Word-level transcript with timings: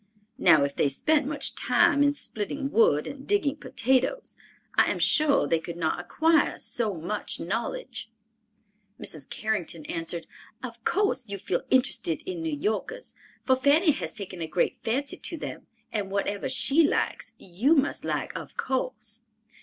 Now 0.39 0.63
if 0.63 0.75
they 0.75 0.89
spent 0.89 1.27
much 1.27 1.53
time 1.53 2.01
in 2.01 2.11
splitting 2.13 2.71
wood 2.71 3.05
and 3.05 3.27
digging 3.27 3.57
potatoes, 3.57 4.35
I 4.73 4.89
am 4.89 4.97
sure 4.97 5.45
they 5.45 5.59
could 5.59 5.77
not 5.77 5.99
acquire 5.99 6.57
so 6.57 6.95
much 6.95 7.39
knowledge." 7.39 8.09
Mrs. 8.99 9.29
Carrington 9.29 9.85
answered, 9.85 10.25
"Of 10.63 10.83
course 10.83 11.29
you 11.29 11.37
feel 11.37 11.61
interested 11.69 12.23
in 12.23 12.41
New 12.41 12.57
Yorkers, 12.57 13.13
for 13.45 13.55
Fanny 13.55 13.91
has 13.91 14.15
taken 14.15 14.41
a 14.41 14.47
great 14.47 14.79
fancy 14.83 15.17
to 15.17 15.37
them, 15.37 15.67
and 15.91 16.09
whatever 16.09 16.49
she 16.49 16.81
likes 16.81 17.33
you 17.37 17.75
must 17.75 18.03
like, 18.03 18.35
of 18.35 18.57
course." 18.57 19.21